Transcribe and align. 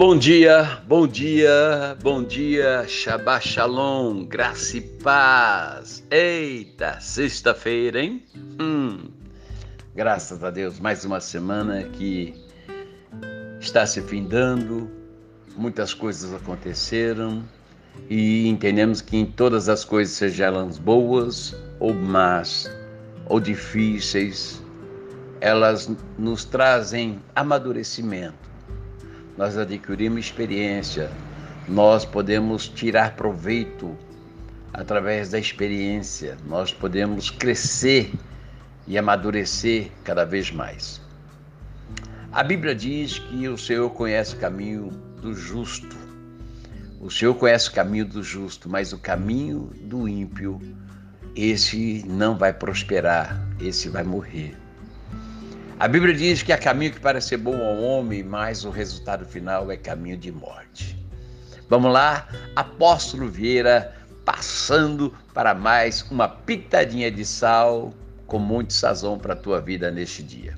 Bom 0.00 0.16
dia, 0.16 0.80
bom 0.88 1.06
dia, 1.06 1.94
bom 2.02 2.24
dia, 2.24 2.86
Shabbat 2.88 3.46
Shalom, 3.46 4.24
graça 4.24 4.78
e 4.78 4.80
paz. 4.80 6.02
Eita, 6.10 6.98
sexta-feira, 6.98 8.00
hein? 8.00 8.24
Hum, 8.58 9.10
graças 9.94 10.42
a 10.42 10.50
Deus, 10.50 10.80
mais 10.80 11.04
uma 11.04 11.20
semana 11.20 11.82
que 11.82 12.34
está 13.60 13.84
se 13.84 14.00
findando, 14.00 14.90
muitas 15.54 15.92
coisas 15.92 16.32
aconteceram 16.32 17.44
e 18.08 18.48
entendemos 18.48 19.02
que 19.02 19.18
em 19.18 19.26
todas 19.26 19.68
as 19.68 19.84
coisas, 19.84 20.14
sejam 20.14 20.46
elas 20.46 20.78
boas 20.78 21.54
ou 21.78 21.92
más 21.92 22.74
ou 23.26 23.38
difíceis, 23.38 24.62
elas 25.42 25.94
nos 26.16 26.46
trazem 26.46 27.20
amadurecimento 27.36 28.49
nós 29.40 29.56
adquirimos 29.56 30.26
experiência, 30.26 31.10
nós 31.66 32.04
podemos 32.04 32.68
tirar 32.68 33.16
proveito 33.16 33.96
através 34.70 35.30
da 35.30 35.38
experiência, 35.38 36.36
nós 36.46 36.74
podemos 36.74 37.30
crescer 37.30 38.12
e 38.86 38.98
amadurecer 38.98 39.90
cada 40.04 40.26
vez 40.26 40.50
mais. 40.50 41.00
A 42.30 42.44
Bíblia 42.44 42.74
diz 42.74 43.18
que 43.18 43.48
o 43.48 43.56
Senhor 43.56 43.88
conhece 43.88 44.34
o 44.34 44.38
caminho 44.38 44.90
do 45.22 45.32
justo. 45.32 45.96
O 47.00 47.10
Senhor 47.10 47.32
conhece 47.32 47.70
o 47.70 47.72
caminho 47.72 48.04
do 48.04 48.22
justo, 48.22 48.68
mas 48.68 48.92
o 48.92 48.98
caminho 48.98 49.70
do 49.84 50.06
ímpio, 50.06 50.60
esse 51.34 52.04
não 52.06 52.36
vai 52.36 52.52
prosperar, 52.52 53.40
esse 53.58 53.88
vai 53.88 54.04
morrer. 54.04 54.54
A 55.80 55.88
Bíblia 55.88 56.12
diz 56.12 56.42
que 56.42 56.52
há 56.52 56.58
caminho 56.58 56.92
que 56.92 57.00
parece 57.00 57.38
bom 57.38 57.56
ao 57.56 57.80
homem, 57.80 58.22
mas 58.22 58.66
o 58.66 58.70
resultado 58.70 59.24
final 59.24 59.70
é 59.70 59.78
caminho 59.78 60.18
de 60.18 60.30
morte. 60.30 60.94
Vamos 61.70 61.90
lá, 61.90 62.28
Apóstolo 62.54 63.30
Vieira, 63.30 63.96
passando 64.22 65.14
para 65.32 65.54
mais 65.54 66.02
uma 66.10 66.28
pitadinha 66.28 67.10
de 67.10 67.24
sal 67.24 67.94
com 68.26 68.38
muito 68.38 68.74
sazão 68.74 69.18
para 69.18 69.32
a 69.32 69.36
tua 69.36 69.58
vida 69.58 69.90
neste 69.90 70.22
dia. 70.22 70.54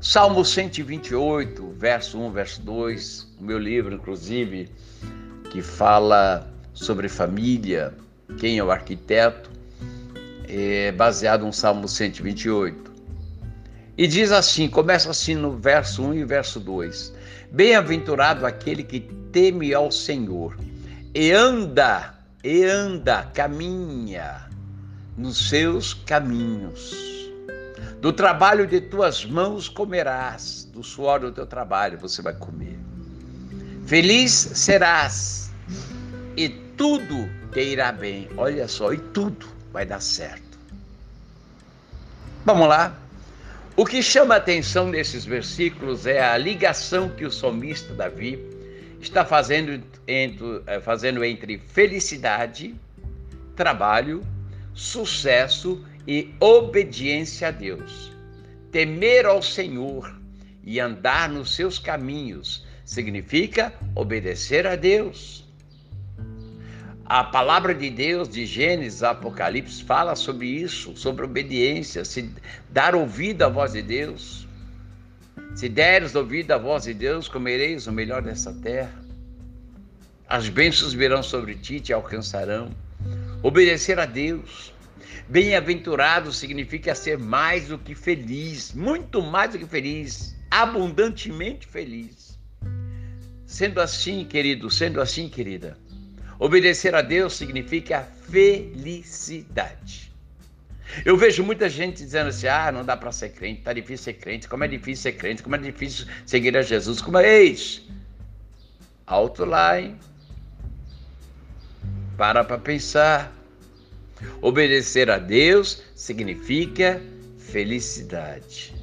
Salmo 0.00 0.44
128, 0.44 1.72
verso 1.78 2.18
1, 2.18 2.32
verso 2.32 2.62
2, 2.62 3.36
o 3.38 3.44
meu 3.44 3.60
livro, 3.60 3.94
inclusive, 3.94 4.72
que 5.52 5.62
fala 5.62 6.52
sobre 6.74 7.08
família, 7.08 7.94
quem 8.40 8.58
é 8.58 8.64
o 8.64 8.72
arquiteto, 8.72 9.48
é 10.48 10.90
baseado 10.90 11.46
no 11.46 11.52
Salmo 11.52 11.86
128. 11.86 12.89
E 13.96 14.06
diz 14.06 14.32
assim, 14.32 14.68
começa 14.68 15.10
assim 15.10 15.34
no 15.34 15.56
verso 15.56 16.02
1 16.02 16.14
e 16.14 16.24
verso 16.24 16.60
2: 16.60 17.12
Bem-aventurado 17.50 18.46
aquele 18.46 18.82
que 18.82 19.00
teme 19.32 19.74
ao 19.74 19.90
Senhor 19.90 20.56
e 21.14 21.32
anda, 21.32 22.14
e 22.42 22.64
anda, 22.64 23.24
caminha 23.34 24.48
nos 25.16 25.48
seus 25.48 25.92
caminhos. 25.92 27.10
Do 28.00 28.12
trabalho 28.12 28.66
de 28.66 28.80
tuas 28.80 29.24
mãos 29.26 29.68
comerás, 29.68 30.68
do 30.72 30.82
suor 30.82 31.20
do 31.20 31.32
teu 31.32 31.46
trabalho 31.46 31.98
você 31.98 32.22
vai 32.22 32.34
comer. 32.34 32.78
Feliz 33.86 34.32
serás 34.32 35.50
e 36.36 36.48
tudo 36.48 37.28
te 37.52 37.60
irá 37.60 37.92
bem. 37.92 38.28
Olha 38.36 38.66
só, 38.68 38.92
e 38.92 38.98
tudo 38.98 39.46
vai 39.72 39.84
dar 39.84 40.00
certo. 40.00 40.58
Vamos 42.44 42.68
lá? 42.68 42.96
O 43.80 43.86
que 43.86 44.02
chama 44.02 44.34
a 44.34 44.36
atenção 44.36 44.88
nesses 44.90 45.24
versículos 45.24 46.04
é 46.04 46.20
a 46.20 46.36
ligação 46.36 47.08
que 47.08 47.24
o 47.24 47.30
salmista 47.30 47.94
Davi 47.94 48.38
está 49.00 49.24
fazendo 49.24 49.82
entre, 50.06 50.62
eh, 50.66 50.80
fazendo 50.80 51.24
entre 51.24 51.56
felicidade, 51.56 52.74
trabalho, 53.56 54.20
sucesso 54.74 55.82
e 56.06 56.30
obediência 56.38 57.48
a 57.48 57.50
Deus. 57.50 58.12
Temer 58.70 59.24
ao 59.24 59.40
Senhor 59.40 60.14
e 60.62 60.78
andar 60.78 61.30
nos 61.30 61.54
seus 61.54 61.78
caminhos 61.78 62.66
significa 62.84 63.72
obedecer 63.94 64.66
a 64.66 64.76
Deus. 64.76 65.49
A 67.10 67.24
palavra 67.24 67.74
de 67.74 67.90
Deus 67.90 68.28
de 68.28 68.46
Gênesis, 68.46 69.02
Apocalipse 69.02 69.82
fala 69.82 70.14
sobre 70.14 70.46
isso, 70.46 70.96
sobre 70.96 71.24
obediência, 71.24 72.04
se 72.04 72.32
dar 72.68 72.94
ouvido 72.94 73.42
à 73.42 73.48
voz 73.48 73.72
de 73.72 73.82
Deus. 73.82 74.46
Se 75.56 75.68
deres 75.68 76.14
ouvido 76.14 76.52
à 76.52 76.56
voz 76.56 76.84
de 76.84 76.94
Deus, 76.94 77.26
comereis 77.26 77.88
o 77.88 77.92
melhor 77.92 78.22
dessa 78.22 78.52
terra. 78.52 78.94
As 80.28 80.48
bênçãos 80.48 80.92
virão 80.92 81.20
sobre 81.20 81.56
ti 81.56 81.78
e 81.78 81.80
te 81.80 81.92
alcançarão. 81.92 82.70
Obedecer 83.42 83.98
a 83.98 84.06
Deus. 84.06 84.72
Bem-aventurado 85.28 86.32
significa 86.32 86.94
ser 86.94 87.18
mais 87.18 87.66
do 87.66 87.76
que 87.76 87.96
feliz, 87.96 88.72
muito 88.72 89.20
mais 89.20 89.50
do 89.50 89.58
que 89.58 89.66
feliz, 89.66 90.36
abundantemente 90.48 91.66
feliz. 91.66 92.38
Sendo 93.44 93.80
assim, 93.80 94.24
querido, 94.24 94.70
sendo 94.70 95.00
assim, 95.00 95.28
querida, 95.28 95.76
Obedecer 96.40 96.94
a 96.94 97.02
Deus 97.02 97.36
significa 97.36 98.08
felicidade. 98.30 100.10
Eu 101.04 101.14
vejo 101.14 101.44
muita 101.44 101.68
gente 101.68 102.02
dizendo 102.02 102.28
assim: 102.28 102.46
ah, 102.46 102.72
não 102.72 102.82
dá 102.82 102.96
para 102.96 103.12
ser 103.12 103.28
crente, 103.28 103.60
tá 103.60 103.74
difícil 103.74 104.04
ser 104.04 104.14
crente, 104.14 104.48
como 104.48 104.64
é 104.64 104.68
difícil 104.68 105.02
ser 105.02 105.12
crente, 105.12 105.42
como 105.42 105.54
é 105.54 105.58
difícil 105.58 106.06
seguir 106.24 106.56
a 106.56 106.62
Jesus. 106.62 107.02
Como 107.02 107.18
é 107.18 107.42
isso? 107.42 107.86
Alto 109.06 109.44
lá, 109.44 109.78
hein? 109.78 109.98
Para 112.16 112.42
para 112.42 112.56
pensar. 112.56 113.36
Obedecer 114.40 115.10
a 115.10 115.18
Deus 115.18 115.82
significa 115.94 117.02
felicidade. 117.38 118.74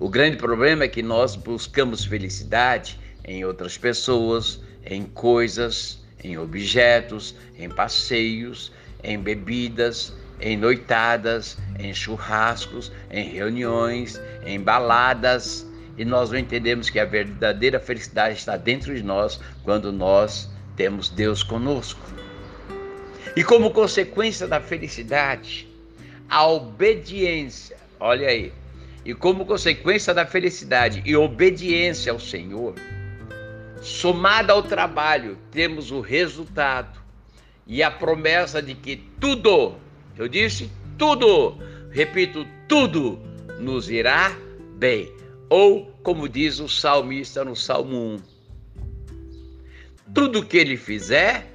O 0.00 0.08
grande 0.08 0.36
problema 0.36 0.82
é 0.82 0.88
que 0.88 1.02
nós 1.02 1.36
buscamos 1.36 2.04
felicidade 2.04 2.98
em 3.24 3.44
outras 3.44 3.78
pessoas, 3.78 4.60
em 4.84 5.04
coisas, 5.04 6.00
em 6.22 6.36
objetos, 6.38 7.34
em 7.58 7.68
passeios, 7.68 8.72
em 9.02 9.18
bebidas, 9.18 10.12
em 10.40 10.56
noitadas, 10.56 11.58
em 11.78 11.92
churrascos, 11.92 12.92
em 13.10 13.30
reuniões, 13.30 14.20
em 14.44 14.60
baladas, 14.60 15.66
e 15.96 16.04
nós 16.04 16.30
não 16.30 16.38
entendemos 16.38 16.88
que 16.90 17.00
a 17.00 17.04
verdadeira 17.04 17.80
felicidade 17.80 18.36
está 18.36 18.56
dentro 18.56 18.94
de 18.94 19.02
nós 19.02 19.40
quando 19.64 19.90
nós 19.90 20.48
temos 20.76 21.08
Deus 21.08 21.42
conosco. 21.42 22.00
E 23.34 23.42
como 23.42 23.72
consequência 23.72 24.46
da 24.46 24.60
felicidade, 24.60 25.68
a 26.28 26.46
obediência, 26.46 27.76
olha 27.98 28.28
aí, 28.28 28.52
e 29.04 29.14
como 29.14 29.44
consequência 29.44 30.14
da 30.14 30.26
felicidade 30.26 31.02
e 31.04 31.16
obediência 31.16 32.12
ao 32.12 32.20
Senhor, 32.20 32.74
Somada 33.82 34.52
ao 34.52 34.62
trabalho, 34.62 35.38
temos 35.50 35.90
o 35.90 36.00
resultado 36.00 36.98
e 37.66 37.82
a 37.82 37.90
promessa 37.90 38.62
de 38.62 38.74
que 38.74 38.96
tudo, 39.20 39.76
eu 40.16 40.26
disse 40.26 40.70
tudo, 40.96 41.56
repito, 41.90 42.46
tudo 42.66 43.20
nos 43.60 43.88
irá 43.88 44.36
bem. 44.76 45.12
Ou, 45.48 45.86
como 46.02 46.28
diz 46.28 46.58
o 46.60 46.68
salmista 46.68 47.44
no 47.44 47.54
Salmo 47.54 47.96
1, 47.96 48.18
tudo 50.14 50.44
que 50.44 50.56
ele 50.56 50.76
fizer 50.76 51.46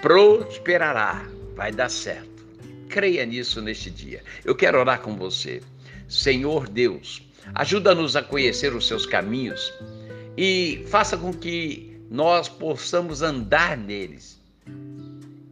prosperará, 0.00 1.24
vai 1.54 1.70
dar 1.70 1.88
certo. 1.88 2.44
Creia 2.88 3.24
nisso 3.24 3.62
neste 3.62 3.90
dia. 3.90 4.22
Eu 4.44 4.54
quero 4.54 4.78
orar 4.78 5.00
com 5.00 5.16
você. 5.16 5.62
Senhor 6.08 6.68
Deus, 6.68 7.22
ajuda-nos 7.54 8.16
a 8.16 8.22
conhecer 8.22 8.74
os 8.74 8.86
seus 8.86 9.06
caminhos 9.06 9.72
e 10.36 10.84
faça 10.88 11.16
com 11.16 11.32
que 11.32 12.00
nós 12.10 12.48
possamos 12.48 13.22
andar 13.22 13.76
neles. 13.76 14.40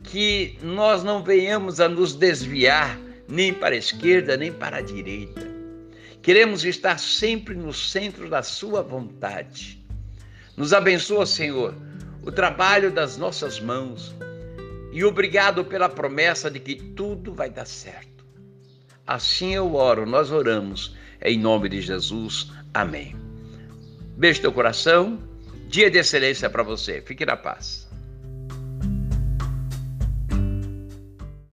Que 0.04 0.58
nós 0.62 1.02
não 1.04 1.22
venhamos 1.22 1.80
a 1.80 1.88
nos 1.88 2.14
desviar 2.14 2.98
nem 3.28 3.54
para 3.54 3.74
a 3.74 3.78
esquerda 3.78 4.36
nem 4.36 4.52
para 4.52 4.78
a 4.78 4.82
direita. 4.82 5.48
Queremos 6.22 6.64
estar 6.64 6.98
sempre 6.98 7.54
no 7.54 7.72
centro 7.72 8.28
da 8.28 8.42
Sua 8.42 8.82
vontade. 8.82 9.82
Nos 10.56 10.72
abençoa, 10.72 11.24
Senhor, 11.24 11.74
o 12.22 12.30
trabalho 12.30 12.90
das 12.90 13.16
nossas 13.16 13.58
mãos 13.60 14.14
e 14.92 15.04
obrigado 15.04 15.64
pela 15.64 15.88
promessa 15.88 16.50
de 16.50 16.58
que 16.58 16.74
tudo 16.74 17.32
vai 17.32 17.48
dar 17.48 17.66
certo. 17.66 18.24
Assim 19.06 19.54
eu 19.54 19.74
oro, 19.74 20.04
nós 20.04 20.30
oramos, 20.30 20.94
em 21.22 21.38
nome 21.38 21.68
de 21.68 21.80
Jesus. 21.80 22.50
Amém. 22.74 23.29
Beijo 24.20 24.42
no 24.42 24.52
coração. 24.52 25.18
Dia 25.66 25.90
de 25.90 25.96
excelência 25.96 26.50
para 26.50 26.62
você. 26.62 27.00
Fique 27.00 27.24
na 27.24 27.38
paz. 27.38 27.89